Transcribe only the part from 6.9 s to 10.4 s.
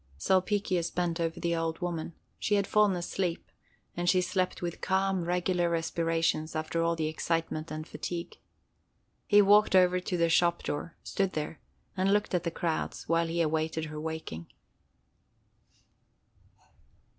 the excitement and fatigue. He walked over to the